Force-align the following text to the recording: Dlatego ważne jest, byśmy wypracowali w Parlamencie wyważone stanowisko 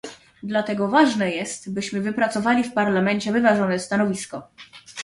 Dlatego 0.43 0.87
ważne 0.87 1.31
jest, 1.31 1.73
byśmy 1.73 2.01
wypracowali 2.01 2.63
w 2.63 2.73
Parlamencie 2.73 3.31
wyważone 3.31 3.79
stanowisko 3.79 4.47